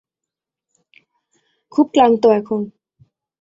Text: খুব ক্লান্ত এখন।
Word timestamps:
খুব 1.71 1.85
ক্লান্ত 1.93 2.23
এখন। 2.31 2.61